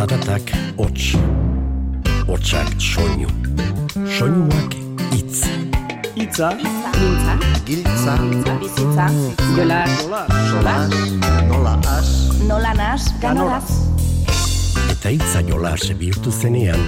[0.00, 0.48] Zaratak
[0.80, 1.12] hots.
[2.24, 3.28] Hotsak soinu.
[4.08, 4.72] Soinuak
[5.12, 5.42] hitz.
[6.16, 7.34] Itza, Mintza,
[7.66, 8.14] Giltza,
[8.60, 9.10] bizitza,
[9.56, 9.90] jolas,
[10.48, 10.94] solas,
[11.48, 12.08] nola as,
[12.48, 13.68] nola nas, ganoraz.
[14.88, 16.80] Eta hitza jolas bihurtu zenean,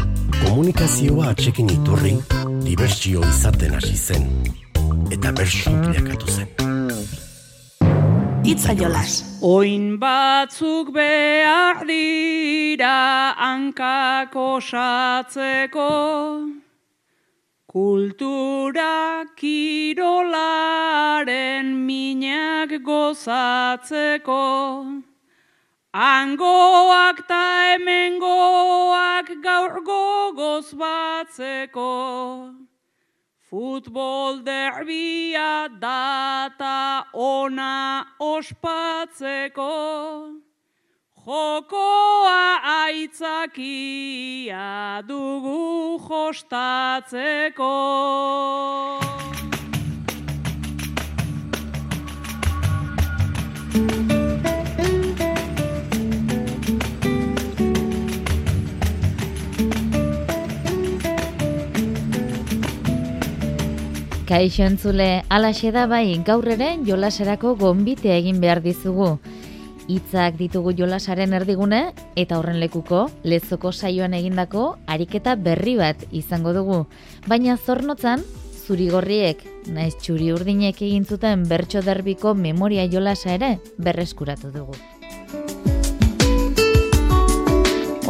[0.47, 2.15] komunikazioa atxekin iturri,
[2.65, 4.25] dibertsio izaten hasi zen.
[5.13, 6.49] Eta bersu bilakatu zen.
[8.49, 9.32] Itza jolas.
[9.43, 15.87] Oin batzuk behar dira hankak osatzeko,
[17.67, 20.07] kultura kirolaren
[21.89, 24.45] minak gozatzeko,
[25.93, 31.91] Angoak ta hemengoak gaur gogoz batzeko,
[33.53, 39.69] Futbol derbia data ona ospatzeko,
[41.21, 44.65] jokoa aitzakia
[45.05, 47.77] dugu jostatzeko.
[64.23, 69.17] Kaixo entzule, alaxe da bai, gaur ere jolaserako gonbite egin behar dizugu.
[69.91, 71.81] Hitzak ditugu jolasaren erdigune
[72.15, 76.85] eta horren lekuko lezoko saioan egindako ariketa berri bat izango dugu.
[77.27, 78.23] Baina zornotzan,
[78.63, 79.43] zurigorriek,
[79.75, 84.79] naiz txuri urdinek egin zuten bertso derbiko memoria jolasa ere berreskuratu dugu.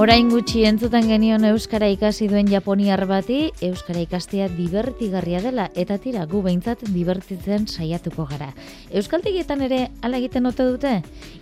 [0.03, 6.25] Orain gutxi entzuten genion Euskara ikasi duen Japoniar bati, Euskara ikastea divertigarria dela, eta tira
[6.27, 8.49] gu behintzat divertitzen saiatuko gara.
[8.91, 10.97] Euskaltegietan ere ala egiten ote dute?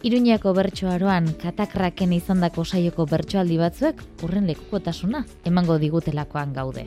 [0.05, 6.85] Iruñako bertsoaroan katakraken izandako saioko bertsoaldi batzuek urren lekukotasuna emango digutelakoan gaude.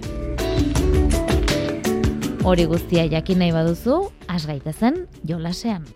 [2.46, 5.90] Hori guztia jakin nahi baduzu, has gaitezen jolasean.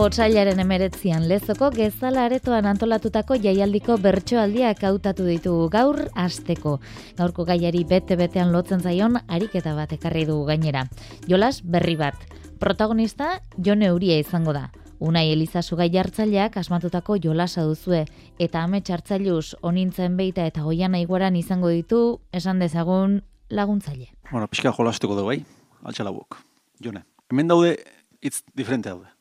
[0.00, 6.78] Otsailaren emeretzian lezoko gezala aretoan antolatutako jaialdiko bertsoaldiak hautatu ditugu gaur asteko.
[7.18, 10.86] Gaurko gaiari bete-betean lotzen zaion ariketa bat ekarri dugu gainera.
[11.28, 12.16] Jolas berri bat.
[12.64, 14.70] Protagonista Jone Euria izango da.
[15.00, 18.06] Unai Eliza gai jartzaileak asmatutako jolasa duzue
[18.38, 24.08] eta ame hartzailuz onintzen beita eta goian aiguaran izango ditu esan dezagun laguntzaile.
[24.32, 25.44] bueno, pixka jolastuko dugu, bai?
[25.84, 26.38] Altxalabuk.
[26.82, 27.76] Jone, hemen daude
[28.22, 29.19] hitz diferente daude.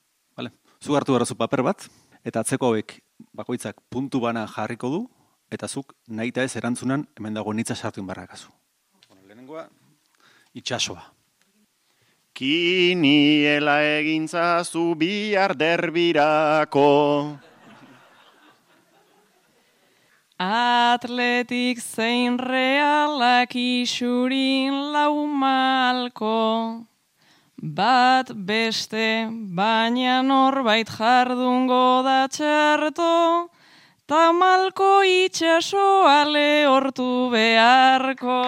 [0.80, 1.90] Zu hartu behar paper bat,
[2.24, 3.00] eta atzeko hauek
[3.36, 5.02] bakoitzak puntu bana jarriko du,
[5.52, 8.48] eta zuk nahita ez erantzunan hemen dago nitza sartu inbarrakazu.
[9.10, 9.68] Bueno, lehenengoa,
[10.54, 11.04] itxasoa.
[12.34, 17.38] Kiniela egintza zu bihar derbirako.
[20.40, 26.89] Atletik zein realak isurin lau malko.
[27.62, 33.52] Bat beste, baina norbait jardungo da txarto,
[34.08, 38.40] ta malko itxasoa lehortu beharko.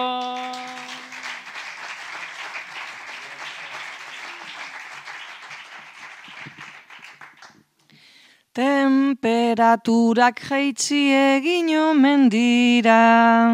[8.56, 13.52] Temperaturak jaitsi egin omen dira.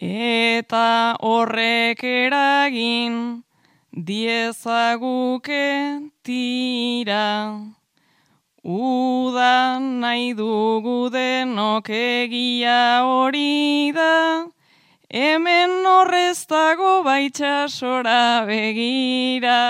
[0.00, 3.45] Eta horrek eragin
[3.96, 5.64] diezaguke
[6.22, 7.64] tira.
[8.62, 14.46] Uda nahi dugu denok egia hori da,
[15.08, 19.62] hemen horrez dago baitxasora begira.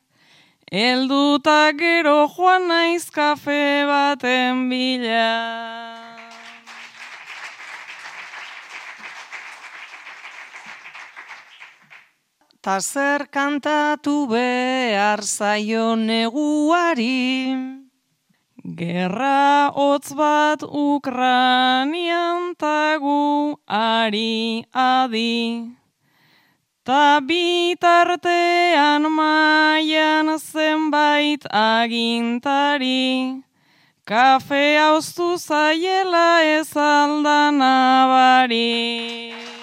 [0.71, 5.86] elduta gero joan naiz kafe baten bila.
[12.67, 17.55] Ta zer kantatu behar zaio neguari,
[18.79, 25.71] Gerra hotz bat Ukranian tagu ari adi.
[26.83, 33.43] Ta bitartean maian zenbait agintari.
[34.03, 39.56] Kafe hauztu zaiela ez aldan abari.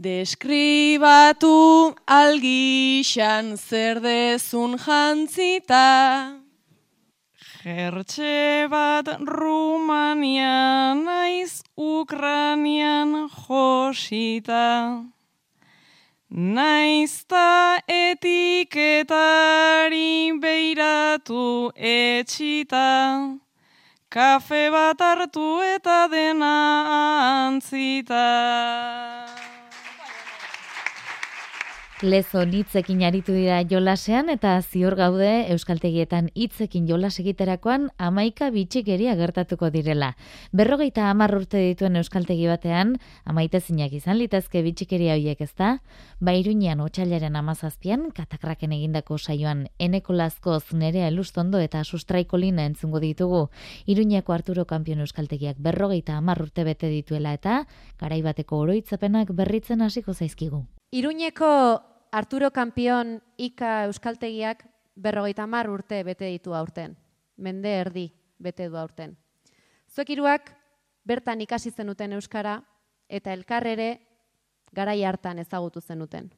[0.00, 6.40] Deskribatu algixan zer dezun jantzita.
[7.60, 15.04] Gertxe bat Rumanian naiz Ukranian josita.
[16.32, 18.80] Naizta etiketari
[20.40, 23.36] beiratu etxita.
[24.08, 26.56] Kafe bat hartu eta dena
[27.44, 29.29] antzita.
[32.00, 39.68] Lezo hitzekin aritu dira jolasean eta ziur gaude euskaltegietan hitzekin jolas egiterakoan amaika bitxikeria gertatuko
[39.74, 40.14] direla.
[40.56, 42.94] Berrogeita hamar urte dituen euskaltegi batean,
[43.26, 45.74] amaite zinak izan litezke bitxikeria horiek ezta?
[46.24, 53.50] Bairuñean otxailaren amazazpian, katakraken egindako saioan eneko lazkoz nerea elustondo eta sustraiko lina entzungo ditugu.
[53.84, 57.66] Iruñeko Arturo Kampion euskaltegiak berrogeita hamar urte bete dituela eta
[58.00, 60.64] garaibateko oroitzapenak berritzen hasiko zaizkigu.
[60.90, 64.64] Iruñeko Arturo Kampion Ika Euskaltegiak
[64.98, 66.96] berrogeita mar urte bete ditu aurten.
[67.36, 68.08] Mende erdi
[68.42, 69.12] bete du aurten.
[69.86, 70.50] Zuek iruak
[71.06, 72.64] bertan ikasi zenuten Euskara
[73.08, 74.00] eta elkarrere
[74.74, 76.32] garai hartan ezagutu zenuten.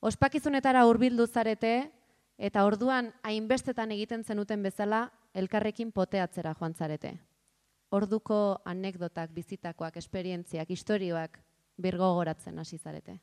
[0.00, 1.92] Ospakizunetara hurbildu zarete
[2.38, 7.20] eta orduan hainbestetan egiten zenuten bezala elkarrekin poteatzera joan zarete.
[7.90, 11.38] Orduko anekdotak, bizitakoak, esperientziak, istorioak
[11.78, 13.20] birgogoratzen hasi zarete.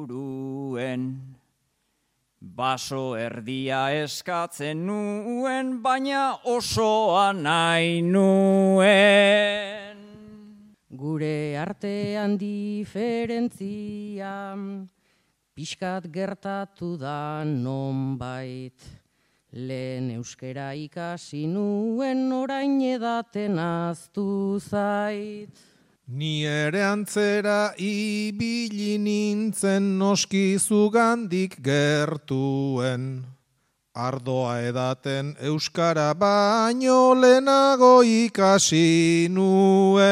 [2.38, 8.86] Baso erdia eskatzen nuen, baina osoa nahi nuen.
[10.94, 14.54] Gure artean diferentzia,
[15.58, 19.07] pixkat gertatu da non bait.
[19.54, 25.50] Lehen euskera ikasi nuen orain edaten aztu zait.
[26.08, 33.24] Ni ere antzera ibili nintzen noski zugandik gertuen.
[33.96, 40.04] Ardoa edaten euskara baino lehenago ikasi nuen.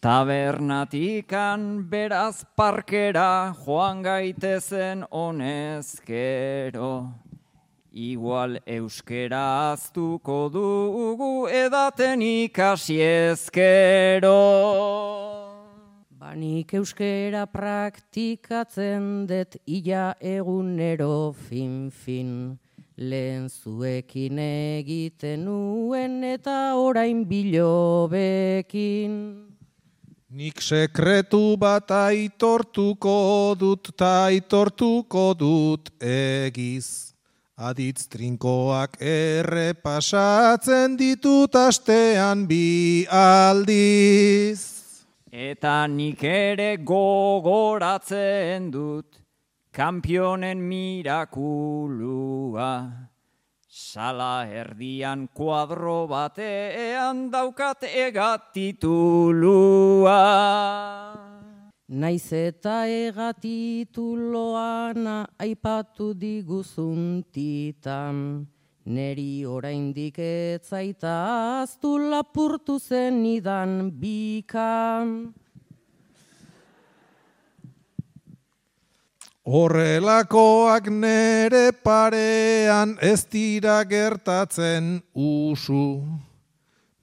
[0.00, 6.92] Tabernatikan beraz parkera joan gaitezen honezkero.
[7.92, 14.30] Igual euskera aztuko dugu edaten ikasi ezkero.
[16.14, 22.58] Banik euskera praktikatzen det ia egunero fin-fin.
[22.96, 29.10] Lehen zuekin egiten nuen eta orain bilobekin.
[30.30, 37.09] Nik sekretu bat aitortuko dut ta aitortuko dut egiz.
[37.60, 44.64] Aditz trinkoak errepasatzen ditut astean bi aldiz.
[45.28, 49.20] Eta nik ere gogoratzen dut,
[49.76, 51.52] kampionen mirakulua.
[53.68, 58.96] Sala erdian kuadro batean daukat egatitulua.
[61.90, 68.46] Naiz eta egatitu loana aipatu diguzun titan,
[68.86, 71.14] neri oraindik etzaita
[71.64, 75.34] aztu lapurtu zen idan bikan.
[79.42, 86.06] Horrelakoak nere parean ez dira gertatzen usu.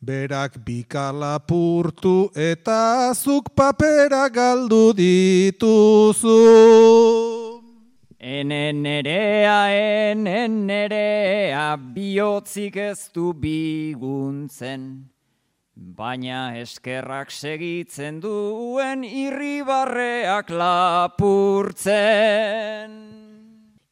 [0.07, 6.37] Berak bikala purtu eta zuk papera galdu dituzu.
[8.15, 15.11] Enen nerea, enen nerea, bihotzik ez du biguntzen.
[15.77, 21.77] baina eskerrak segitzen duen irribarreak lapurtzen.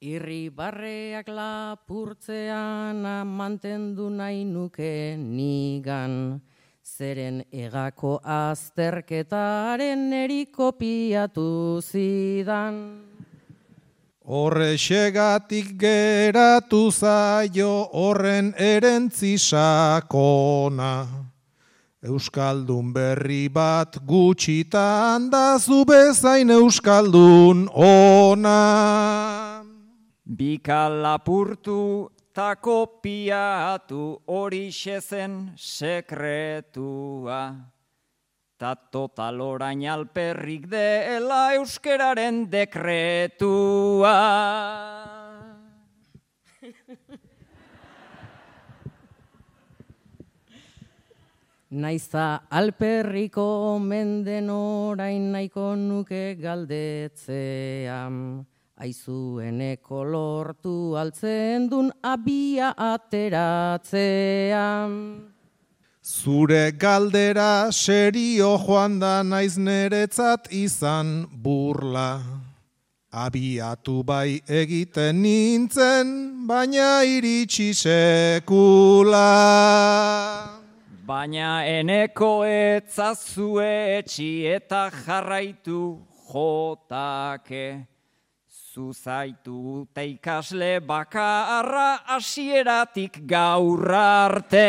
[0.06, 6.42] Irribarreak lapurtzean mantendu nahi nuke nigan.
[6.86, 12.78] Zeren egako azterketaren erikopiatu zidan.
[14.22, 20.94] Horre xegatik geratu zaio horren erentzi sakona.
[22.06, 29.55] Euskaldun berri bat gutxitan da zu bezain Euskaldun ona.
[30.26, 37.54] Bika lapurtu ta kopiatu hori zen sekretua.
[38.58, 44.18] Ta total orain alperrik dela euskeraren dekretua.
[51.70, 58.46] Naiza alperriko menden orain nahiko nuke galdetzean.
[58.76, 64.12] Aizueneko lortu altzen dun abia ateratzean.
[66.04, 72.20] Zure galdera serio joan da naiz neretzat izan burla.
[73.16, 79.32] Abiatu bai egiten nintzen, baina iritsi sekula.
[81.08, 87.95] Baina eneko etzazue etxi eta jarraitu jotake.
[88.76, 94.68] Zuzaitu ta ikasle bakarra hasieratik gaur arte.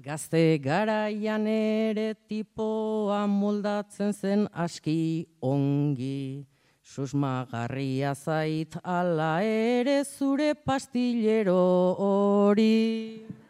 [0.00, 6.46] Gazte garaian ere tipoa moldatzen zen aski ongi.
[6.80, 11.60] Susmagarria zait ala ere zure pastillero
[12.00, 13.43] hori.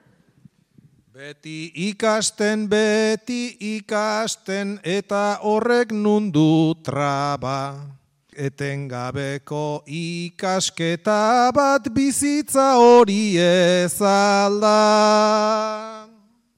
[1.14, 7.86] Beti ikasten, beti ikasten, eta horrek nundu traba.
[8.34, 14.74] Etengabeko ikasketa bat bizitza hori ezalda.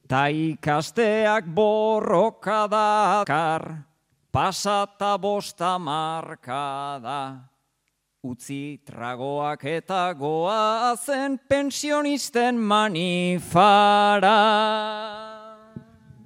[0.08, 3.84] Ta ikasteak borroka dakar,
[4.32, 7.44] pasata bosta markada.
[8.26, 14.40] Utzi tragoak eta goa zen pensionisten manifara.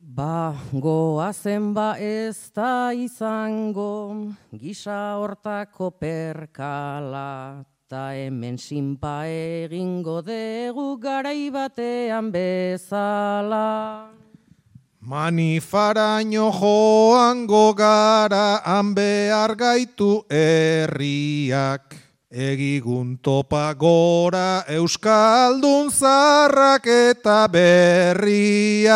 [0.00, 11.50] Ba, goazen ba ez da izango, gisa hortako perkala, ta hemen sinpa egingo dugu garai
[11.52, 14.08] batean bezala.
[15.00, 21.96] Manifaraino joango gara han behar gaitu herriak.
[22.30, 28.90] Egigun topa gora Euskaldun zarrak eta berriak.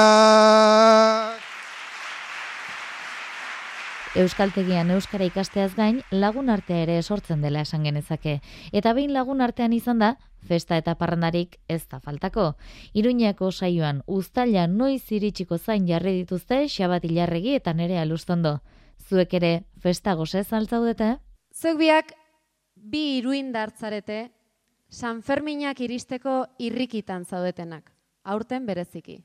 [4.14, 8.42] Euskaltegian euskara ikasteaz gain lagun artea ere sortzen dela esan genezake.
[8.72, 12.54] Eta behin lagun artean izan da, festa eta parrandarik ez da faltako.
[12.94, 18.60] Iruñako saioan uztaila noiz iritsiko zain jarri dituzte Xabat Ilarregi eta nere alustondo.
[19.08, 21.18] Zuek ere festa gozez altzaudete?
[21.54, 22.14] Zuek biak
[22.74, 24.30] bi iruin dartzarete
[24.88, 27.90] San Ferminak iristeko irrikitan zaudetenak,
[28.22, 29.24] aurten bereziki.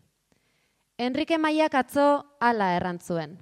[0.98, 3.38] Enrique Maiak atzo hala errantzuen.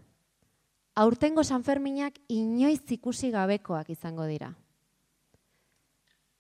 [0.98, 4.52] Aurtengo San Ferminak inoiz ikusi gabekoak izango dira.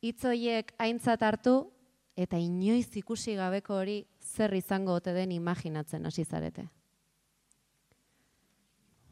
[0.07, 1.57] Itzoiek aintzat hartu
[2.17, 6.67] eta inoiz ikusi gabeko hori zer izango ote den imaginatzen hasi zarete.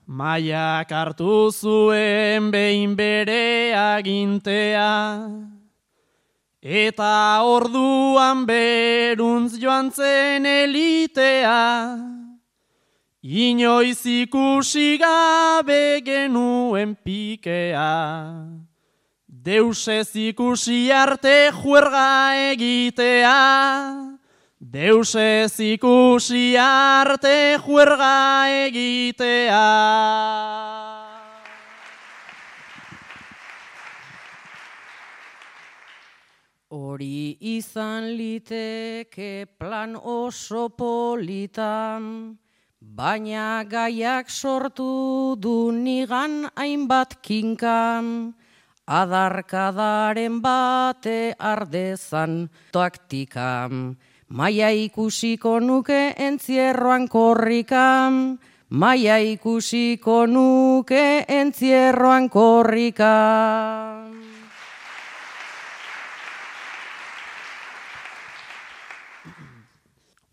[0.06, 4.92] Maiak hartu zuen behin bere agintea,
[6.62, 7.14] eta
[7.46, 11.58] orduan beruntz joan zen elitea,
[13.26, 17.90] inoiz ikusi gabe genuen pikea.
[19.46, 23.34] Deus ez ikusi arte juerga egitea,
[24.58, 29.60] Deus ez ikusi arte juerga egitea.
[36.74, 42.34] Hori izan liteke plan oso politan,
[42.82, 48.34] baina gaiak sortu du nigan hainbat kinkan,
[48.88, 53.98] adarkadaren bate ardezan toaktikan.
[54.30, 58.40] Maia ikusiko nuke entzierroan korrikan,
[58.70, 64.14] maia ikusiko nuke entzierroan korrikan.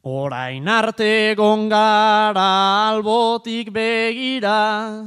[0.02, 4.98] Orain arte gongara albotik begira,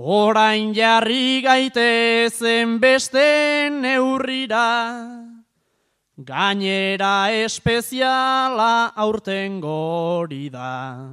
[0.00, 5.28] orain jarri gaitezen beste neurrira,
[6.16, 11.12] gainera espeziala aurten gori da.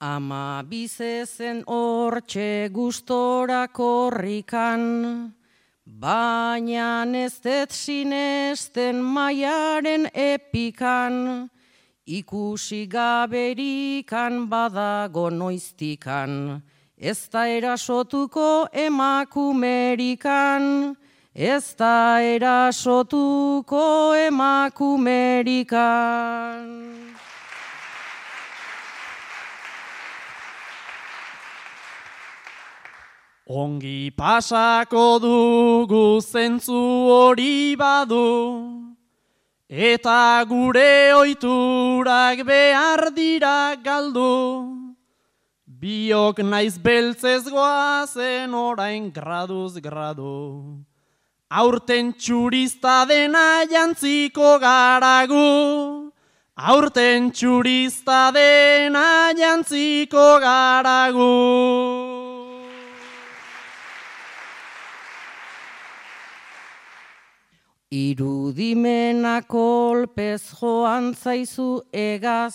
[0.00, 5.28] Ama bizezen hortxe gustora korrikan,
[5.84, 11.50] baina ez dut sinesten maiaren epikan,
[12.06, 16.62] ikusi gaberikan badago noiztikan,
[16.96, 20.96] ez da erasotuko emakumerikan,
[21.34, 26.99] ez da erasotuko emakumerikan.
[33.50, 38.94] Ongi pasako dugu zentzu hori badu,
[39.68, 44.94] eta gure oiturak behar dira galdu.
[45.66, 50.86] Biok naiz beltzez goazen orain graduz gradu.
[51.50, 56.12] Aurten txurista dena jantziko garagu.
[56.54, 62.29] Aurten txurista dena jantziko garagu.
[67.90, 72.54] Irudimena kolpez joan zaizu egaz,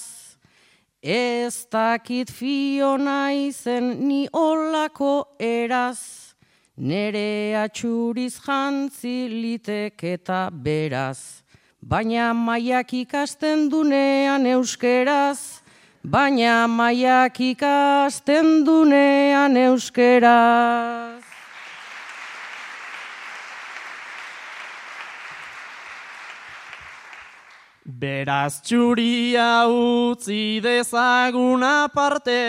[1.04, 6.32] ez dakit fio naizen ni olako eraz,
[6.78, 11.44] nere atxuriz jantzi liteketa beraz,
[11.84, 15.60] baina maiak ikasten dunean euskeraz,
[16.02, 21.15] baina maiak ikasten dunean euskeraz.
[28.06, 32.42] Beraz txuria utzi dezagun aparte,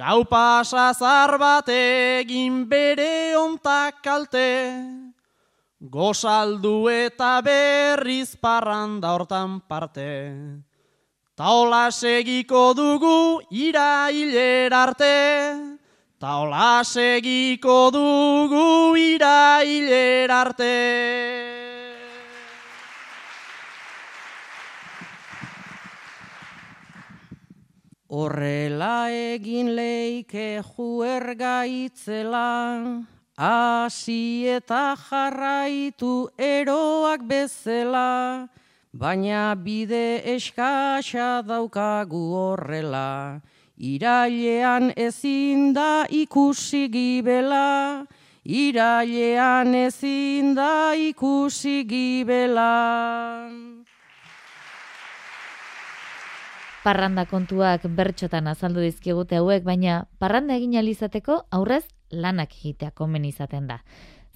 [0.00, 4.50] gau pasa zar bat egin bere ontak kalte,
[5.80, 10.10] gozaldu eta berriz parranda hortan parte.
[11.40, 15.16] Taola segiko dugu irailer arte,
[16.20, 18.68] taola segiko dugu
[19.00, 21.49] irailer arte.
[28.10, 33.06] Horrela egin leike juerga itzela,
[33.38, 38.48] hasi eta jarraitu eroak bezela,
[38.92, 43.40] baina bide eskasa daukagu horrela,
[43.78, 48.08] irailean ezin da ikusi gibela,
[48.42, 52.74] irailean ezin da ikusi gibela.
[56.80, 63.66] Parranda kontuak bertxotan azaldu dizkigute hauek, baina parranda egin alizateko aurrez lanak egitea komen izaten
[63.68, 63.82] da.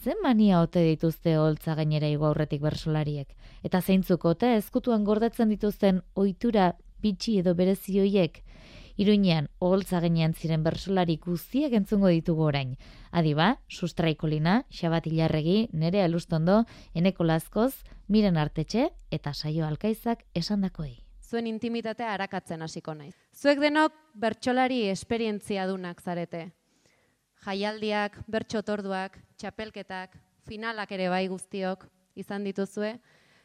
[0.05, 3.31] Zen mania ote dituzte holtza gainera igo aurretik bersolariek?
[3.65, 8.43] Eta zeintzuk ote ezkutuan gordetzen dituzten ohitura bitxi edo berezioiek?
[9.01, 12.77] Iruinean, oholtza gainean ziren bersolari guztiak entzungo ditugu orain.
[13.11, 16.61] Adiba, sustraikolina, xabat ilarregi, nere alustondo,
[16.93, 17.73] eneko lazkoz,
[18.07, 23.15] miren artetxe eta saio alkaizak esandakoi zuen intimitatea arakatzen hasiko naiz.
[23.33, 26.51] Zuek denok bertsolari esperientzia dunak zarete.
[27.45, 30.17] Jaialdiak, bertso torduak, txapelketak,
[30.49, 32.95] finalak ere bai guztiok izan dituzue.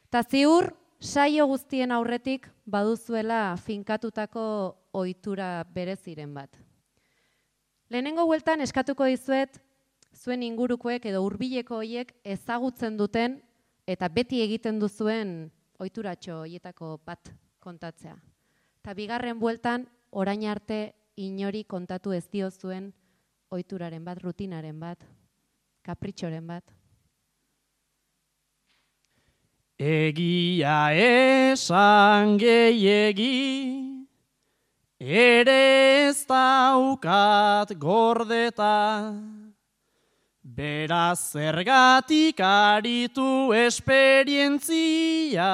[0.10, 4.46] Ta ziur saio guztien aurretik baduzuela finkatutako
[4.94, 6.50] ohitura bereziren bat.
[7.90, 9.60] Lehenengo bueltan eskatuko dizuet
[10.14, 13.40] zuen ingurukoek edo hurbileko hoiek ezagutzen duten
[13.88, 18.16] eta beti egiten duzuen ohituratxo hoietako bat kontatzea.
[18.82, 22.92] Ta bigarren bueltan orain arte inori kontatu ez dio zuen
[23.52, 25.04] ohituraren bat, rutinaren bat,
[25.84, 26.64] kapritxoren bat.
[29.80, 33.30] Egia esan gehiegi,
[35.00, 35.60] ere
[36.10, 39.14] ez daukat gordeta,
[40.56, 45.50] beraz zergatik aritu esperientzia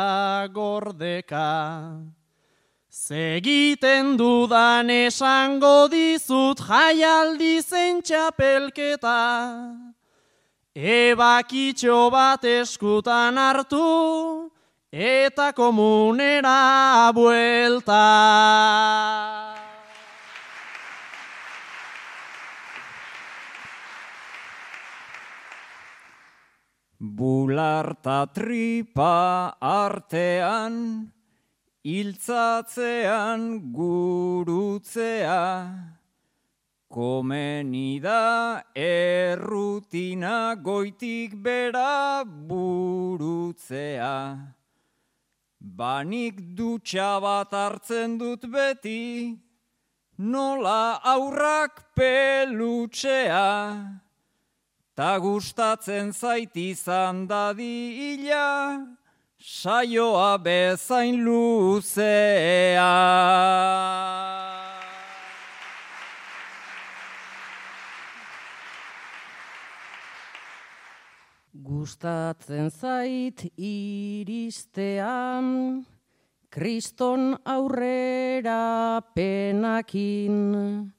[0.53, 1.99] gordeka.
[2.89, 9.19] Segiten dudan esango dizut jaialdi zen txapelketa.
[10.75, 14.49] Ebakitxo bat eskutan hartu,
[14.91, 18.01] eta komunera buelta.
[27.05, 31.11] Bularta tripa artean,
[31.85, 33.41] iltzatzean
[33.75, 35.41] gurutzea,
[36.89, 44.17] komeni da errutina goitik bera burutzea.
[45.61, 49.37] Banik dutxa bat hartzen dut beti,
[50.17, 53.45] nola aurrak pelutxea.
[54.95, 58.79] Ta gustatzen zait izan dadila,
[59.35, 62.87] saioa bezain luzea.
[71.51, 75.45] Gustatzen zait iristean,
[76.47, 80.94] kriston aurrera penakin.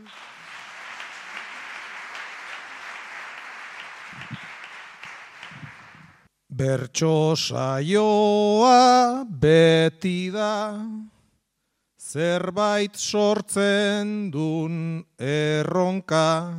[6.63, 10.79] Bertso saioa beti da,
[11.99, 16.55] zerbait sortzen dun erronka.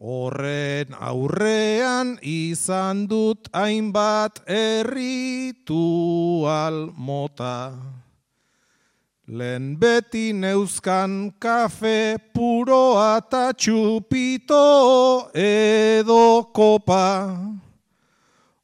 [0.00, 5.58] Horren aurrean izan dut hainbat erritual
[6.96, 7.76] mota.
[9.28, 14.64] Lehen beti neuzkan kafe puroa eta txupito
[15.36, 17.04] edo kopa.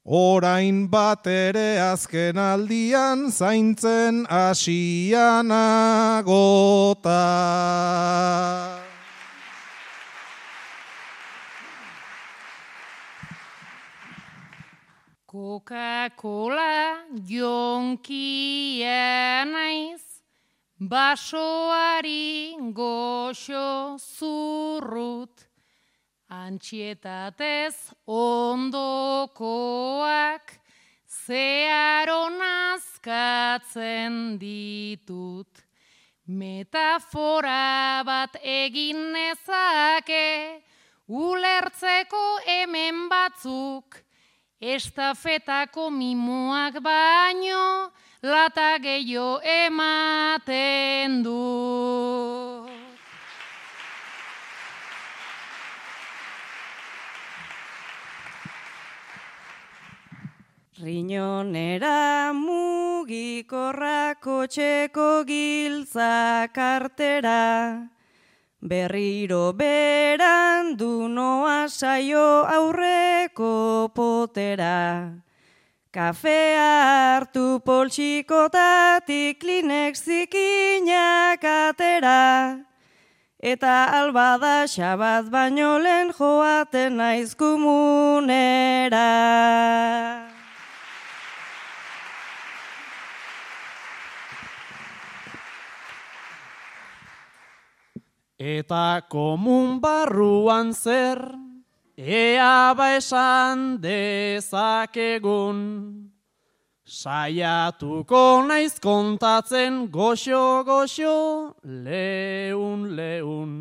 [0.05, 4.81] Orain bat ere azken aldian zaintzen asianagota.
[15.29, 18.25] Coca-Cola jonkia
[19.45, 20.01] naiz,
[20.81, 25.50] basoari goxo zurrut.
[26.31, 27.75] Antxietatez
[28.07, 29.43] ondokoak
[31.27, 35.51] zeharo nazkatzen ditut.
[36.31, 40.63] Metafora bat egin nezake,
[41.11, 43.99] ulertzeko hemen batzuk,
[44.63, 47.91] estafetako mimoak baino,
[48.23, 51.43] lata gehiago ematen du.
[60.81, 67.91] Riñonera mugikorrako txeko giltza kartera,
[68.63, 75.21] berriro beran du noa saio aurreko potera.
[75.93, 82.57] Kafea hartu poltsikotatik klinek zikinak atera,
[83.37, 89.05] eta albada xabat baino lehen joaten naiz komunera.
[98.41, 101.21] Eta komun barruan zer,
[101.95, 105.59] ea ba esan dezakegun.
[106.89, 113.53] Saiatuko naiz kontatzen goxo goxo leun leun.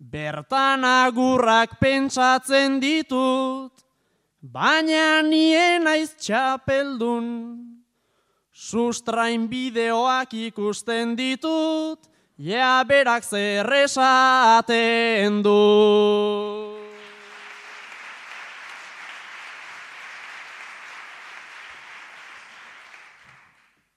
[0.00, 3.84] Bertan agurrak pentsatzen ditut,
[4.40, 7.26] baina nien naiz txapeldun.
[8.48, 15.58] Sustrain bideoak ikusten ditut, Ja berak zer esaten du.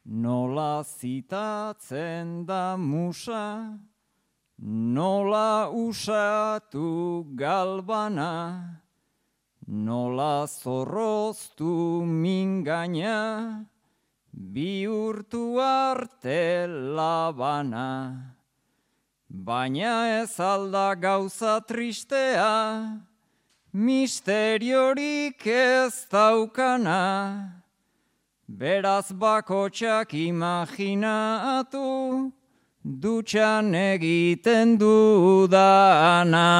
[0.09, 3.77] Nola zitatzen da musa,
[4.57, 8.81] nola usatu galbana,
[9.67, 13.69] nola zorroztu mingaina,
[14.33, 18.35] bihurtu arte labana.
[19.29, 22.99] Baina ez alda gauza tristea,
[23.73, 27.63] misteriorik ez daukana.
[28.47, 31.87] Beraz bakotxak imaginatu,
[32.83, 36.51] dutxan egiten dudana.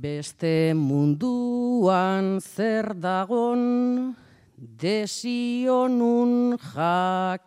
[0.00, 4.16] Beste munduan zer dagon
[4.56, 7.44] desionun jakitean,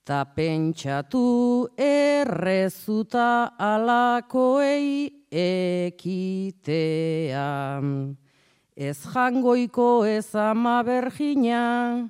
[0.00, 6.56] ta pentsatu errezuta alakoei ekitean.
[8.72, 12.08] Ez jangoiko ez ama bergina,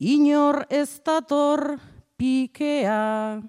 [0.00, 1.76] inor ez dator
[2.16, 3.42] pikea,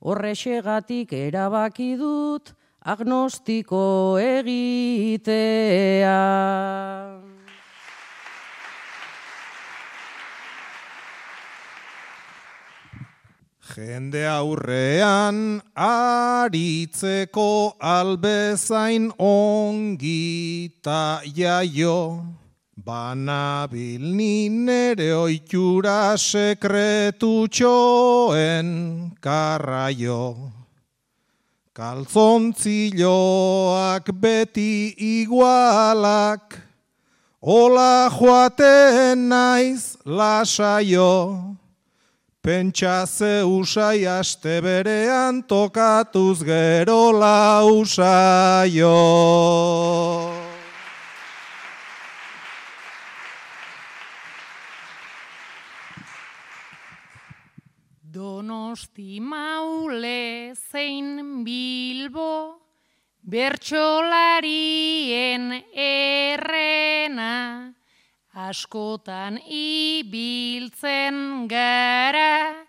[0.00, 6.18] horrexegatik erabaki dut agnostiko egitea.
[13.70, 22.24] Jende aurrean aritzeko albezain ongita jaio,
[22.76, 30.59] banabil ni nere oitura sekretu txoen karraio.
[31.80, 36.60] Kalzontziloak beti igualak,
[37.40, 41.56] Ola joaten naiz lasaio,
[42.44, 48.96] Pentsa ze usai aste berean tokatuz gero lausaio.
[58.40, 62.56] Donosti maule zein bilbo,
[63.20, 67.68] bertxolarien errena,
[68.32, 72.64] askotan ibiltzen gara,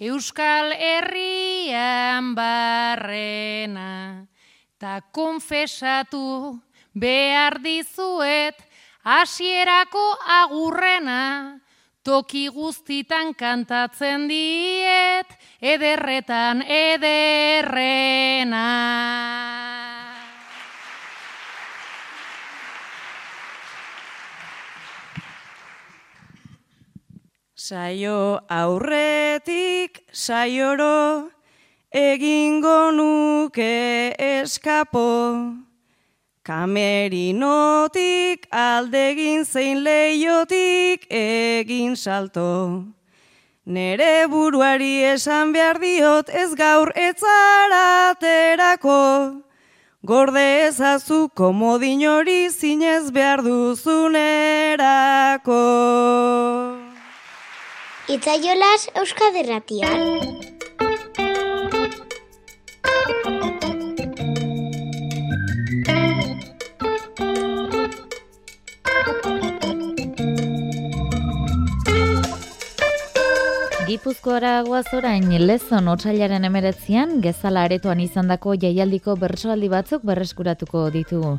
[0.00, 4.24] Euskal Herrian barrena,
[4.80, 6.56] ta konfesatu
[6.96, 8.56] behar dizuet,
[9.04, 11.60] hasierako agurrena,
[12.02, 15.28] toki guztitan kantatzen diet,
[15.60, 18.64] ederretan ederrena.
[27.54, 31.30] Saio aurretik saioro
[31.92, 35.69] egingo nuke eskapo.
[36.42, 42.84] Kamerinotik aldegin zein leiotik egin salto.
[43.66, 49.42] Nere buruari esan behar diot ez gaur etzaraterako.
[50.02, 53.92] Gorde ezazu komodin hori zinez behar duzunerako.
[58.08, 60.59] Itzaiolas Euskaderratian.
[73.90, 81.32] Gipuzkoara goaz orain lezon otsailaren emeretzian, gezala aretoan izandako jaialdiko bersoaldi batzuk berreskuratuko ditugu.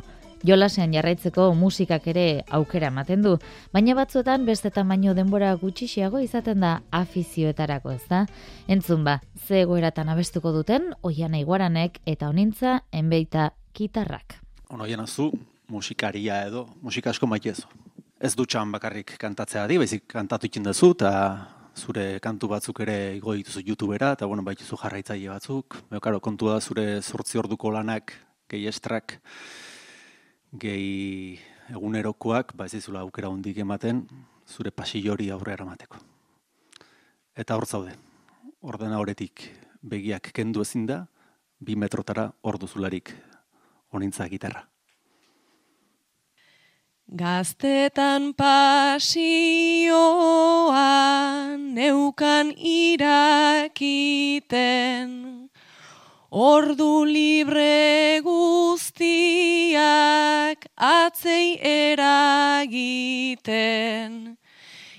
[0.44, 2.24] Jolasean jarraitzeko musikak ere
[2.58, 3.32] aukera ematen du,
[3.72, 8.26] baina batzuetan beste tamaino denbora gutxixiago izaten da afizioetarako, ez da?
[8.68, 14.36] Entzun ba, ze egoeratan abestuko duten, oian iguaranek eta honintza enbeita kitarrak.
[14.68, 15.30] Ono zu,
[15.68, 17.64] musikaria edo, musika asko maitezu.
[18.20, 23.34] Ez dutxan bakarrik kantatzea di, baizik kantatu ikin duzu, eta zure kantu batzuk ere igo
[23.34, 25.78] dituzu YouTubera, eta bueno, baituzu jarraitzaile batzuk.
[25.90, 28.12] Beo, karo, kontu da zure sortzi orduko lanak,
[28.48, 29.18] gehi estrak,
[30.52, 31.38] gehi
[31.72, 34.04] egunerokoak, ba ez dizula aukera hundik ematen,
[34.46, 36.00] zure pasillori aurrera emateko.
[37.34, 37.94] Eta hor zaude,
[38.60, 39.48] ordena horretik
[39.82, 41.06] begiak kendu ezin da,
[41.58, 43.14] bi metrotara orduzularik
[43.92, 44.71] onintza gitarra.
[47.12, 49.20] Gaztetan pasioan
[51.76, 54.00] neukan irakiten,
[56.32, 59.04] ordu libre guztiak
[60.80, 62.00] atzei eragiten,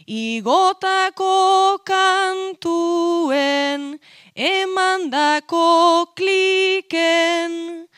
[0.06, 3.97] igotako kantuen
[4.38, 7.89] emandako kliken,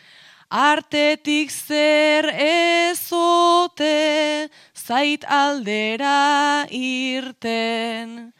[0.49, 8.33] artetik zer ezote zait aldera irten.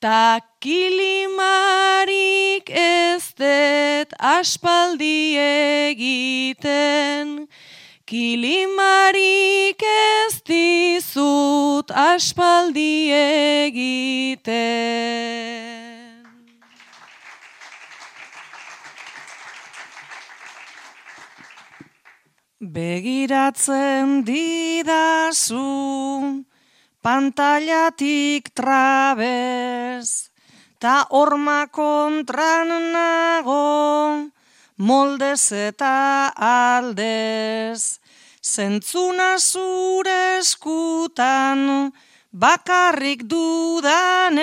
[0.00, 1.40] Ta kilimarik
[2.70, 7.48] ez det aspaldi egiten,
[8.04, 13.12] kilimarik ez dizut aspaldi
[13.70, 15.61] egiten.
[22.62, 25.58] Begiratzen didazu
[27.02, 30.30] pantailatik trabez,
[30.78, 34.30] ta horma kontran nago
[34.78, 37.98] moldez eta aldez.
[38.38, 41.90] Zentzuna zure eskutan
[42.30, 44.38] bakarrik dudanez,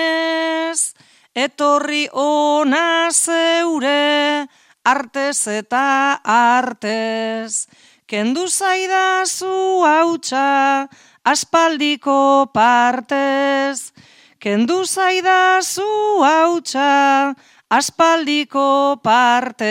[1.32, 4.44] etorri ona zeure
[4.84, 7.68] artez eta artez.
[8.10, 10.90] Kendu zaidazu hautsa
[11.24, 13.94] aspaldiko partez.
[14.42, 15.86] Kendu zaidazu
[16.26, 17.36] hautsa
[17.70, 19.70] aspaldiko partez.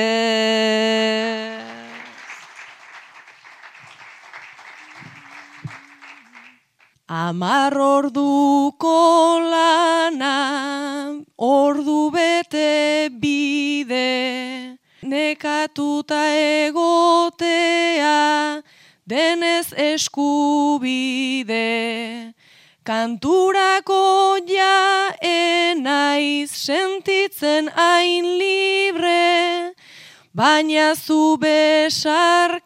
[7.08, 10.36] Amar orduko lana,
[11.38, 14.67] ordu bete bide,
[15.08, 16.22] nekatuta
[16.68, 18.16] egotea,
[19.08, 21.58] denez eskubide.
[22.88, 29.74] Kanturako ja enaiz sentitzen hain libre,
[30.32, 32.58] baina zu besarkatuz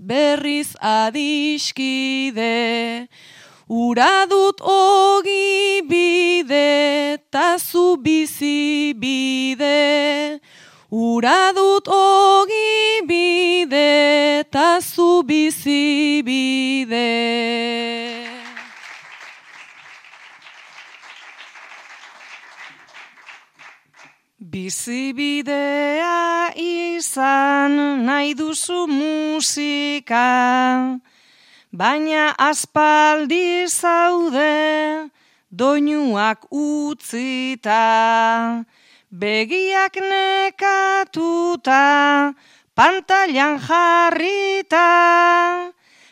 [0.00, 2.48] berriz adiskide.
[3.68, 10.40] Ura dut ogi bide, ta zu bizi bide.
[10.92, 17.08] Ura dut ogi bide, ta zu bizi bide.
[24.52, 30.28] Bizibidea izan nahi duzu musika,
[31.72, 35.08] baina aspaldi zaude
[35.48, 37.80] doinuak utzita,
[39.12, 41.84] begiak nekatuta,
[42.72, 44.88] pantailan jarrita,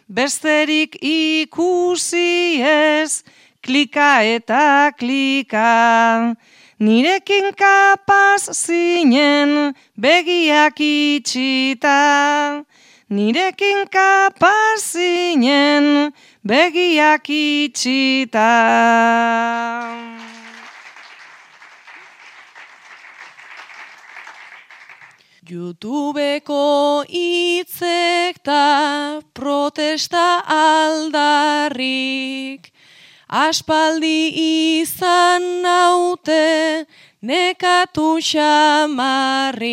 [0.04, 3.24] besterik ikusi ez,
[3.64, 6.36] klika eta klika,
[6.80, 12.64] Nirekin kapaz zinen begiak itxita,
[13.08, 18.48] Nirekin kapaz zinen begiak itxita.
[25.48, 31.80] Youtubeko hitzek ta protesta aldarrik,
[33.26, 34.36] aspaldi
[34.82, 36.84] izan naute
[37.22, 39.68] nekatu xamarrik,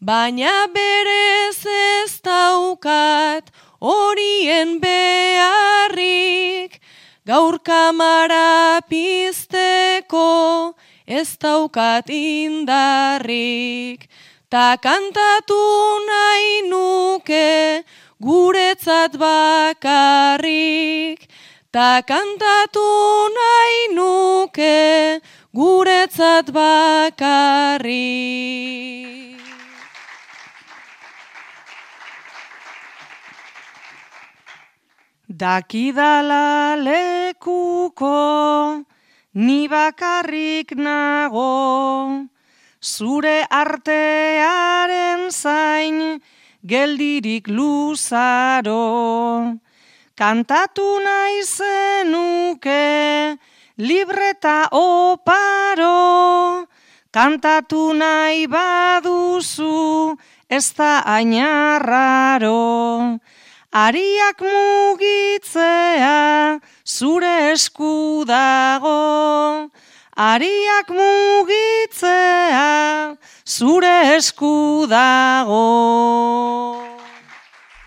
[0.00, 3.50] baina berez ez daukat
[3.82, 6.80] horien beharrik,
[7.26, 14.08] gaur kamara pizteko ez daukat indarrik,
[14.56, 15.62] ta kantatu
[16.08, 17.48] nahi nuke
[18.26, 21.18] guretzat bakarrik,
[21.76, 22.84] Ta kantatu
[23.36, 24.76] nahi nuke
[25.58, 28.16] guretzat bakarri.
[35.42, 36.48] Dakidala
[36.86, 38.22] lekuko
[39.34, 41.52] ni bakarrik nago,
[42.80, 46.20] zure artearen zain
[46.66, 48.82] geldirik luzaro.
[50.16, 53.36] Kantatu nahi zenuke,
[53.76, 56.66] libreta oparo,
[57.12, 60.16] kantatu nahi baduzu,
[60.48, 62.56] ez da ainarraro.
[63.76, 66.16] Ariak mugitzea,
[66.84, 69.68] zure esku dago,
[70.16, 72.64] ariak mugitzea,
[73.44, 76.80] zure esku dago.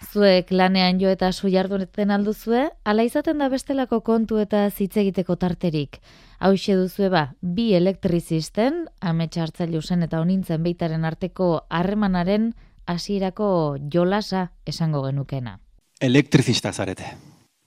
[0.10, 5.36] Zuek lanean jo eta su jarduneten alduzue, ala izaten da bestelako kontu eta hitz egiteko
[5.36, 6.00] tarterik.
[6.40, 12.54] Hau duzue ba, bi elektrizisten, ametsa hartzailu zen eta honintzen beitaren arteko harremanaren
[12.86, 15.60] hasierako jolasa esango genukena.
[16.00, 17.06] Elektrizista zarete.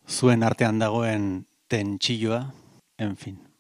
[0.08, 2.52] Zuen artean dagoen tentsilloa,
[2.98, 3.51] en fin.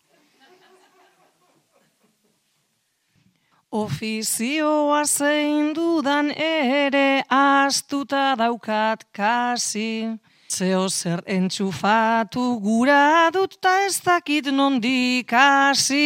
[3.72, 10.12] Ofizioa zein dudan ere astuta daukat kasi.
[10.52, 16.04] Zeo zer entxufatu gura dut ta ez dakit nondik hasi.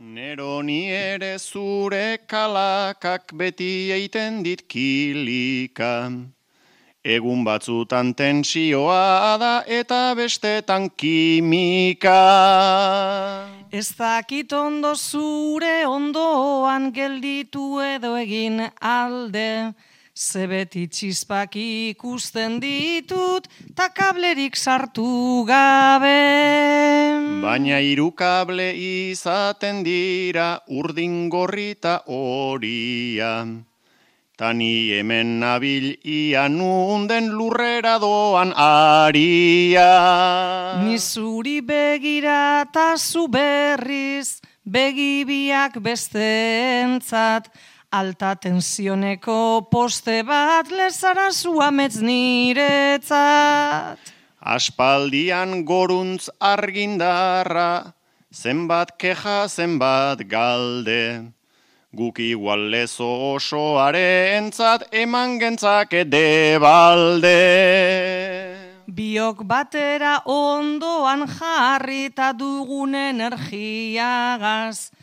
[0.00, 6.08] Nero ni ere zure kalakak beti eiten dit kilika.
[7.04, 12.16] Egun batzutan tensioa da eta bestetan kimika.
[13.70, 19.70] Ez dakit ondo zure ondoan gelditu edo egin alde,
[20.10, 23.46] Zebeti txispak ikusten ditut,
[23.78, 26.18] ta kablerik sartu gabe.
[27.46, 33.46] Baina hiru kable izaten dira urdin gorrita horia.
[34.40, 39.92] Tani hemen nabil ian unden lurrera doan aria.
[40.80, 47.52] Ni zuri begira ta zu berriz, begibiak besteentzat,
[47.92, 52.80] alta tensioneko poste bat lezara zuametz niretzat.
[54.40, 57.92] Aspaldian goruntz argindarra,
[58.32, 61.28] zenbat keja zenbat galde.
[61.90, 67.34] Guk igual lezo osoare entzat eman gentzake debalde.
[68.86, 74.94] Biok batera ondoan jarri eta dugun energiagaz.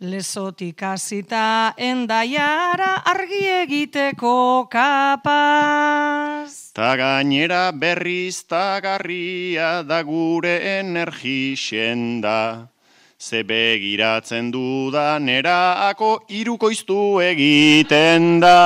[0.00, 6.72] Lezotik hasita endaiara argi egiteko kapaz.
[6.72, 12.72] Ta gainera berriz tagarria da gure energixenda.
[13.20, 18.60] Ze begiratzen dudan eraako irukoiztu egiten da.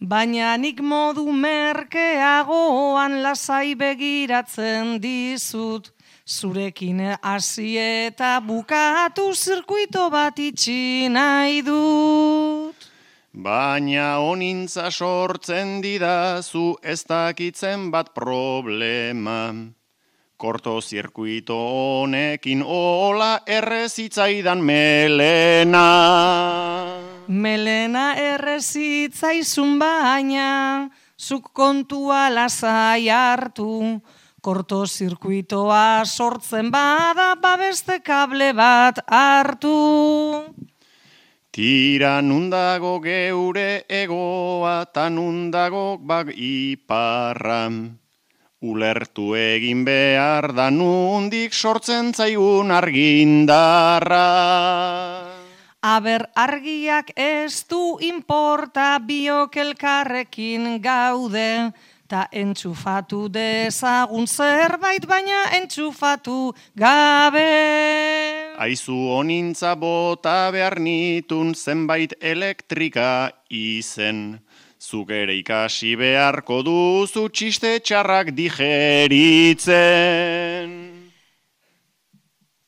[0.00, 5.92] Baina nik modu merkeagoan lasai begiratzen dizut.
[6.24, 12.88] Zurekin hasi eta bukatu zirkuito bat itxi nahi dut.
[13.36, 19.52] Baina onintza sortzen didazu ez dakitzen bat problema.
[20.36, 25.84] Korto zirkuito honekin ola errezitzaidan melena.
[27.28, 34.00] Melena errezitzaizun baina, zuk kontua lasai hartu.
[34.42, 39.78] Korto zirkuitoa sortzen bada babeste kable bat hartu.
[41.54, 47.70] Tira nundago geure egoa ta nundago bag iparra.
[48.64, 54.22] Ulertu egin behar da nundik sortzen zaigun argindarra.
[55.84, 61.74] Aber argiak ez du inporta biok elkarrekin gaude,
[62.08, 67.44] ta entxufatu dezagun zerbait baina entxufatu gabe.
[68.64, 74.40] Aizu onintza bota behar nitun zenbait elektrika izen.
[74.84, 79.64] Zuk ere ikasi beharko duzu txiste txarrak digeritzen.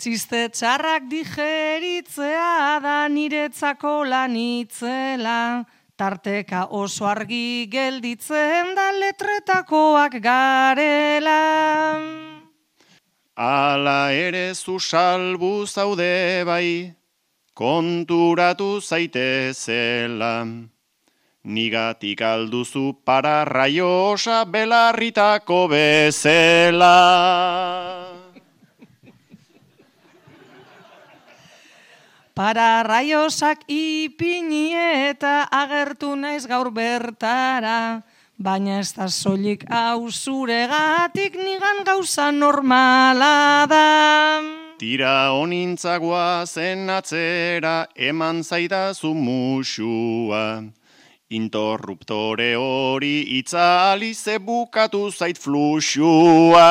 [0.01, 5.65] Txiste txarrak digeritzea da niretzako lanitzela,
[6.01, 11.43] tarteka oso argi gelditzen da letretakoak garela.
[13.37, 16.95] Ala ere zu salbu zaude bai,
[17.53, 20.33] konturatu zaitezela.
[21.47, 26.99] Nigatik alduzu para raiosa belarritako bezela.
[32.35, 38.03] Para raiosak ipini eta agertu naiz gaur bertara,
[38.35, 43.87] baina ez da soilik hau zuregatik nigan gauza normala da.
[44.83, 50.67] Tira honintzagoa zen atzera eman zaidazu musua.
[51.29, 56.69] Interruptore hori itzali ze bukatu zait fluxua.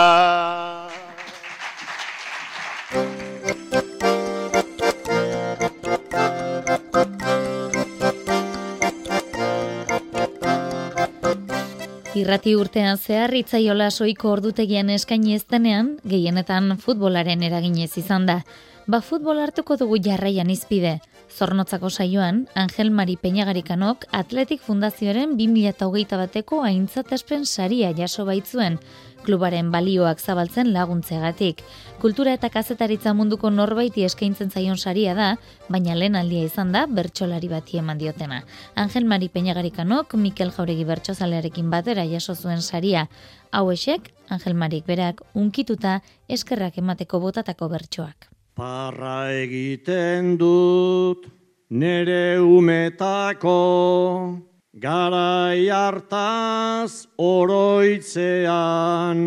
[12.15, 18.39] Irrati urtean zehar itzaiola soiko ordutegian eskaini eztenean, gehienetan futbolaren eraginez izan da.
[18.87, 21.01] Ba futbol hartuko dugu jarraian izpide.
[21.29, 28.77] Zornotzako saioan, Angel Mari Peñagarikanok Atletik Fundazioaren 2008 bateko aintzatespen saria jaso baitzuen,
[29.25, 31.63] klubaren balioak zabaltzen laguntzegatik.
[32.01, 35.31] Kultura eta kazetaritza munduko norbaiti eskaintzen zaion saria da,
[35.69, 38.43] baina lehen aldia izan da bertsolari bati eman diotena.
[38.75, 43.09] Angel Mari Peñagarikanok Mikel Jauregi bertsozalearekin batera jaso zuen saria.
[43.51, 48.34] Hau esek, Angel Marik berak unkituta eskerrak emateko botatako bertsoak.
[48.55, 51.27] Parra egiten dut
[51.69, 54.39] nere umetako
[54.79, 59.19] garai hartaz oroitzean.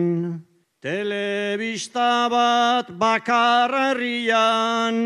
[0.80, 4.96] Telebista bat bakarrian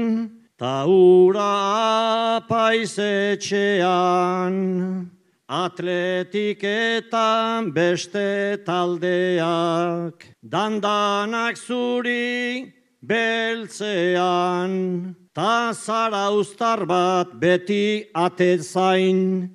[0.57, 4.55] ta ura apaizetxean
[5.49, 14.71] atletiketan beste taldeak dandanak zuri beltzean,
[15.35, 19.51] ta zara ustar bat beti atezain,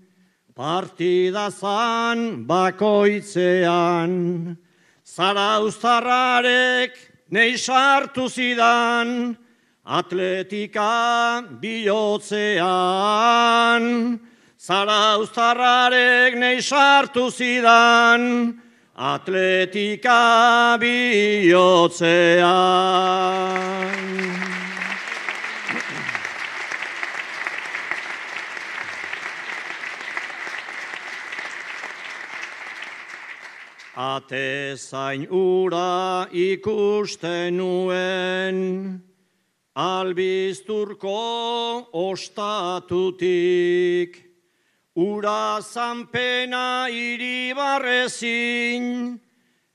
[0.56, 4.58] partida zan bakoitzean,
[5.06, 6.92] zara ustarrarek
[7.32, 9.38] nei sartu zidan,
[9.86, 12.64] atletika bihotzean,
[14.60, 18.67] zara ustarrarek nei sartu zidan,
[18.98, 22.48] atletika bihotzean.
[33.98, 34.76] Ate
[35.30, 39.02] ura ikusten nuen,
[39.74, 41.10] albizturko
[41.94, 43.16] ostatutik,
[44.98, 49.14] ura zanpena iribarrezin,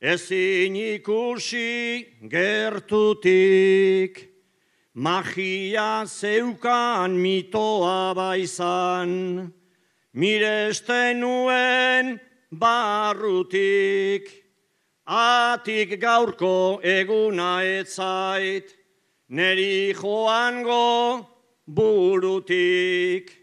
[0.03, 4.18] ezin ikusi gertutik,
[4.95, 9.53] magia zeukan mitoa baizan,
[10.12, 12.20] miresten nuen,
[12.51, 14.27] barrutik,
[15.07, 18.75] atik gaurko eguna etzait,
[19.29, 21.27] neri joango
[21.70, 23.41] burutik,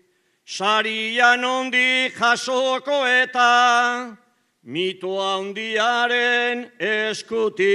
[0.49, 4.17] sarian ondi jasoko eta,
[4.65, 7.69] mitoa handiaren eskutik,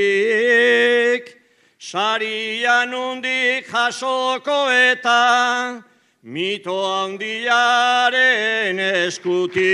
[1.78, 5.84] sarian ondi jasoko eta,
[6.24, 9.64] mito handiaren eskutik.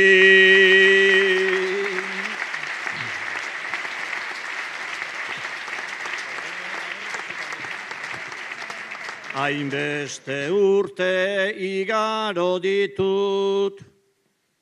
[9.40, 13.78] Hainbeste urte igaro ditut,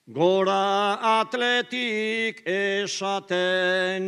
[0.07, 4.05] gora atletik esaten,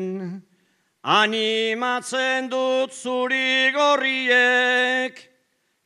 [1.03, 5.19] animatzen dut zuri gorriek,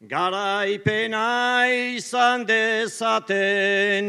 [0.04, 1.64] garaipena
[1.96, 4.04] izan dezaten,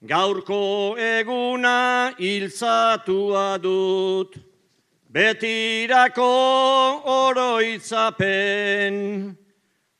[0.00, 4.40] gaurko eguna hiltzatua dut,
[5.12, 6.32] betirako
[7.18, 8.96] oroitzapen,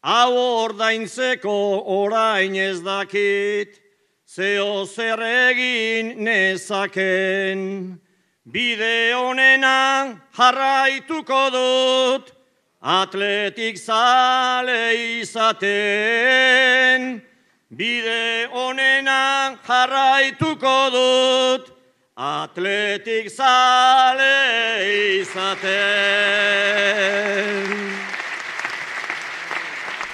[0.02, 3.80] hau ordaintzeko orain ez dakit,
[4.26, 8.00] zeo zer egin nezaken,
[8.46, 12.32] bide honena jarraituko dut,
[12.80, 17.20] atletik zale izaten,
[17.68, 21.70] bide honena jarraituko dut,
[22.16, 24.32] atletik zale
[25.20, 25.70] izaten.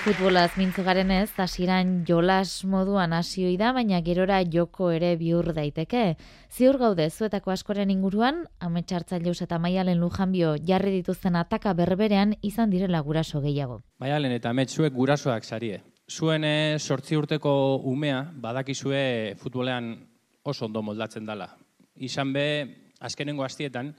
[0.07, 6.03] Futbolaz mintzu garen ez, hasieran jolas moduan hasioi da, baina gerora joko ere bihur daiteke.
[6.47, 13.01] Ziur gaude, zuetako askoren inguruan, ametsartzaileus eta maialen lujanbio jarri dituzten ataka berberean izan direla
[13.03, 13.81] guraso gehiago.
[13.99, 15.83] Maialen eta ametsuek gurasoak sarie.
[16.07, 19.91] Zuen eh, sortzi urteko umea, badakizue futbolean
[20.45, 21.51] oso ondo moldatzen dala.
[21.97, 22.47] Izan be,
[23.01, 23.91] azkenengo hastietan,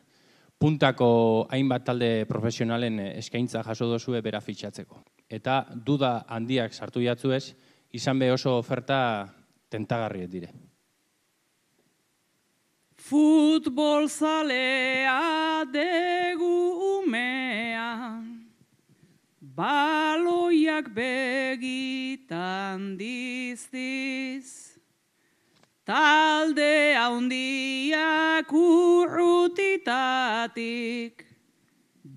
[0.58, 1.12] puntako
[1.52, 7.54] hainbat talde profesionalen eskaintza jaso dozue bera fitxatzeko eta duda handiak sartu jatzu ez,
[7.92, 9.28] izan be oso oferta
[9.70, 10.50] tentagarriet dire.
[12.98, 18.22] Futbol zalea degu umea,
[19.40, 24.80] baloiak begitan diztiz,
[25.86, 31.27] talde handiak urrutitatik,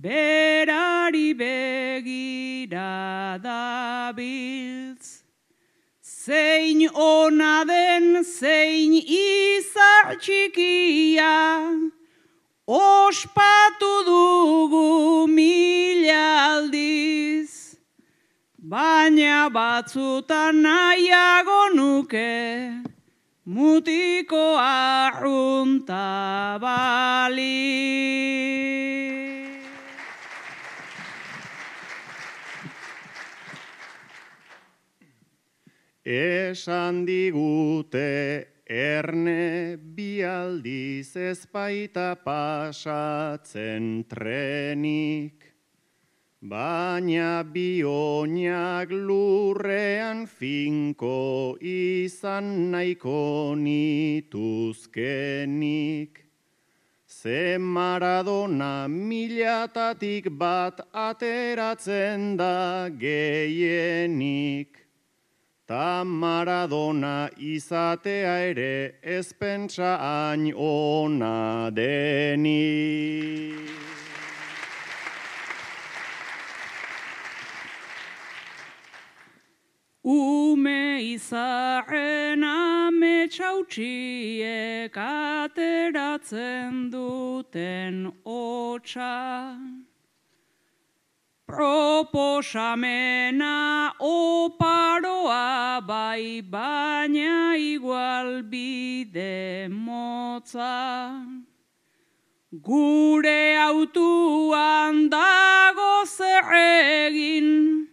[0.03, 2.93] berari begira
[3.43, 5.21] da biltz.
[6.03, 11.37] Zein ona den, zein izar txikia,
[12.67, 17.53] ospatu dugu mila aldiz.
[18.59, 22.33] Baina batzutan nahiago nuke,
[23.47, 26.07] mutiko arrunta
[26.65, 28.11] baliz.
[36.11, 45.55] Esan digute erne bialdiz ezpaita pasatzen trenik,
[46.43, 54.91] baina bionak lurrean finko izan nahiko nituzkenik.
[57.07, 64.80] Ze maradona milatatik bat ateratzen da gehienik.
[65.71, 73.55] Ta Maradona izatea ere ezpentsa hain ona deni.
[80.03, 80.83] Ume
[81.15, 82.43] izaren
[83.31, 89.15] txautsiek ateratzen duten hotxa.
[91.51, 101.27] Proposamena oparoa bai baina igual bide motza.
[102.55, 107.89] Gure autuan dago zer egin,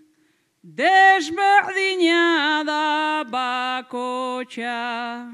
[0.61, 5.33] desberdina da bakotxa.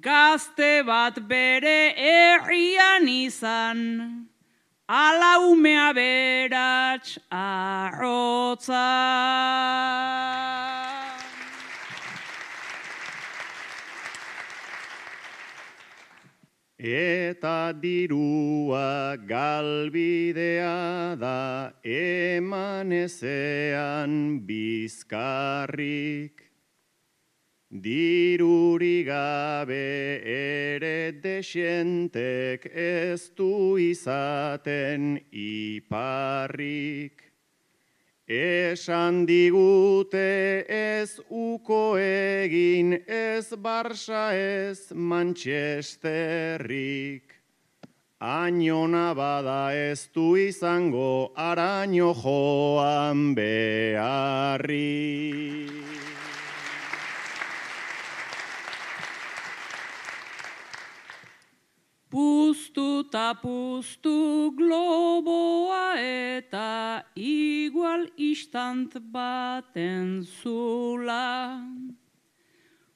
[0.00, 4.23] Gazte bat bere errian izan,
[4.88, 8.84] ala umea berats arrotza.
[16.76, 26.43] Eta dirua galbidea da eman ezean bizkarrik.
[27.74, 37.18] Diruri gabe ere desientek ez du izaten iparrik.
[38.30, 47.34] Esan digute ez uko egin ez Barça ez Manchesterrik.
[48.20, 53.94] Añona bada ez du izango araño joan beharrik.
[62.14, 71.58] Puztu ta puztu globoa eta igual istant baten zula.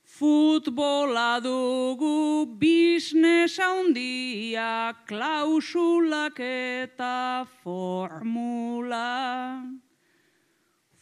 [0.06, 9.66] Futbola dugu biznes handia klausulak eta formula.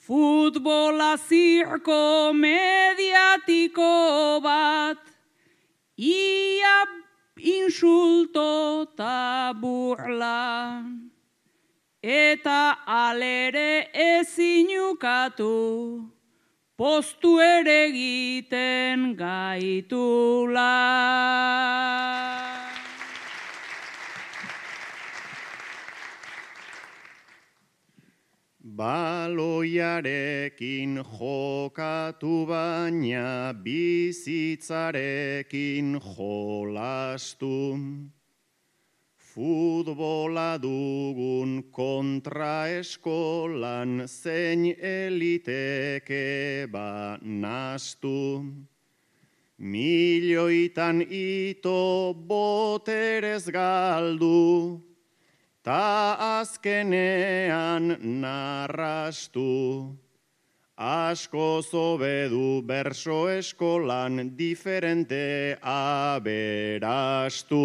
[0.00, 5.04] Futbola zirko mediatiko bat,
[7.46, 10.82] insulto ta burla.
[12.02, 15.54] Eta alere ezinukatu,
[16.76, 20.74] postu ere egiten gaitula.
[28.76, 37.80] Baloiarekin jokatu baina bizitzarekin jolastu.
[39.16, 48.44] Futbola dugun kontraeskolan zein eliteke ba nastu.
[49.58, 54.80] Milioitan ito boterez galdu,
[55.66, 59.98] ta azkenean narrastu.
[60.76, 67.58] Asko zobedu berso eskolan diferente aberastu.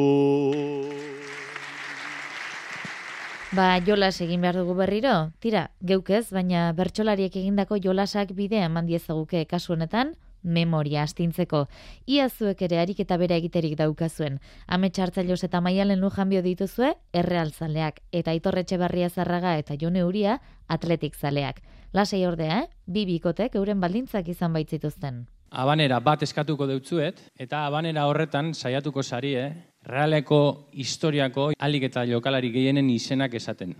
[3.52, 5.30] Ba, jolas egin behar dugu berriro?
[5.44, 11.68] Tira, geukez, baina bertsolariek egindako jolasak bidea eman diezaguke kasu honetan, memoria astintzeko.
[12.08, 14.40] Ia zuek ere ariketa bera egiterik daukazuen.
[14.68, 21.62] Hartzailos eta maialen lujanbio dituzue, errealtzaleak, eta itorretxe barria zarraga eta jone uria, atletik zaleak.
[21.94, 22.68] Lasei ordea, eh?
[22.86, 25.26] bi bikotek euren baldintzak izan baitzituzten.
[25.52, 29.50] Abanera bat eskatuko deutzuet, eta abanera horretan saiatuko sarie,
[29.84, 33.76] realeko historiako alik eta jokalari gehienen izenak esaten.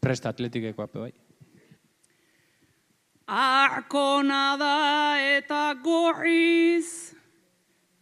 [0.00, 1.12] Prest atletikekoa bai.
[3.28, 7.12] Arkona da eta gorriz,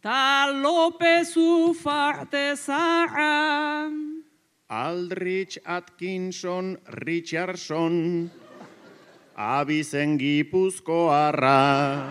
[0.01, 3.91] ta Lopezu farte zara.
[4.69, 8.31] Aldrich Atkinson Richardson,
[9.35, 12.07] abizen gipuzkoarra.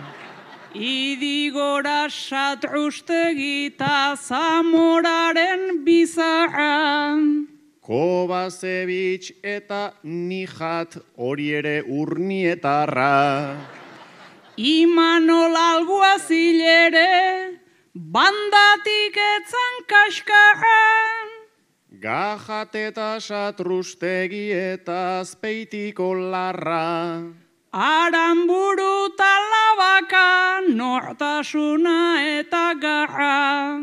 [0.74, 7.55] Idigora satrustegi ta zamoraren bizarra.
[7.86, 13.54] Kobasevich eta Nijat hori ere urnietarra.
[14.58, 17.54] Imanol alguazilere,
[17.94, 21.30] bandatik etzan kaskaran.
[22.02, 27.22] Gajat eta satrustegi eta azpeitiko larra.
[27.70, 31.98] Aramburu talabaka, nortasuna
[32.34, 33.78] eta garra.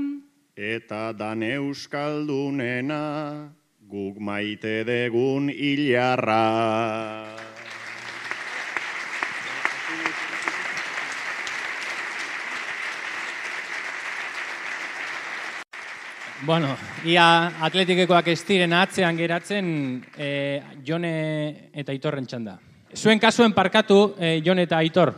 [0.57, 3.03] Eta dan euskaldunena,
[3.93, 6.39] guk maite degun hilarra.
[16.43, 16.73] Bueno,
[17.05, 17.27] ia
[17.69, 19.69] atletikekoak ez diren atzean geratzen
[20.17, 20.29] e,
[20.83, 21.13] Jone
[21.71, 22.57] eta Aitorren txanda.
[22.97, 25.13] Zuen kasuen parkatu, e, Jone eta Aitor.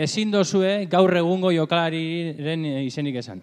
[0.00, 3.42] ezin dozue gaur egungo jokalariren izenik esan.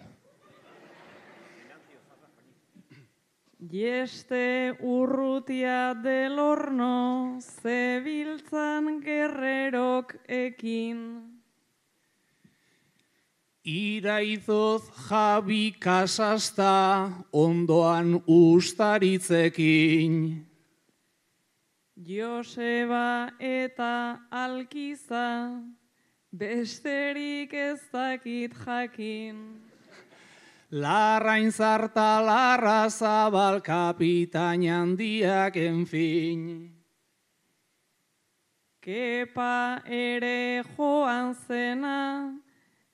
[3.58, 11.26] Jeste urrutia del horno, zebiltzan gerrerok ekin.
[13.66, 20.46] Iraizoz jabi kasasta ondoan ustaritzekin.
[21.98, 25.66] Joseba eta alkiza,
[26.30, 29.67] besterik ez dakit jakin.
[30.70, 36.70] Larrain zarta larra zabal kapitain handiak enfin.
[38.82, 42.34] Kepa ere joan zena,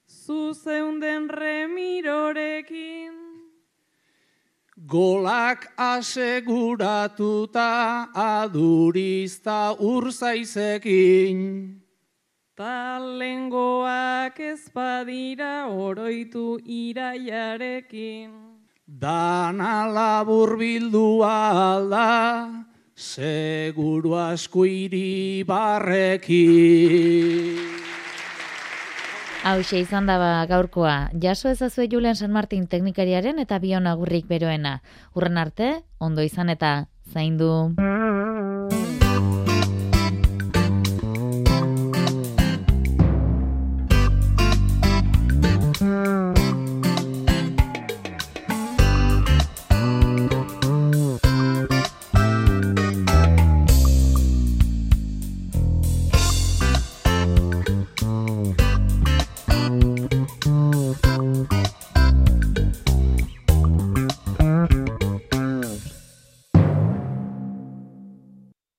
[0.06, 3.12] zuzeunden remirorekin.
[4.86, 7.70] Golak aseguratuta
[8.14, 11.83] adurizta urzaizekin.
[12.54, 18.30] Talengoak ez badira oroitu iraiarekin.
[18.86, 21.32] Dana labur bildua
[21.74, 22.46] alda,
[22.94, 25.42] seguru asko iribarrekin.
[29.42, 34.78] Hau izan daba gaurkoa, jaso ezazue Julen San Martin teknikariaren eta bion agurrik beroena.
[35.12, 37.74] Urren arte, ondo izan eta zaindu.